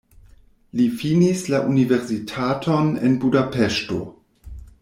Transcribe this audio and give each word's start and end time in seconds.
Li 0.79 0.87
finis 1.01 1.43
la 1.55 1.59
universitaton 1.73 2.91
en 3.09 3.21
Budapeŝto. 3.27 4.03